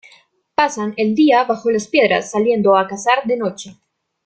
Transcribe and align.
Pasan 0.55 0.95
el 0.97 1.13
día 1.13 1.43
bajo 1.43 1.69
las 1.69 1.87
piedras, 1.87 2.31
saliendo 2.31 2.75
a 2.75 2.87
cazar 2.87 3.23
de 3.25 3.37
noche. 3.37 3.77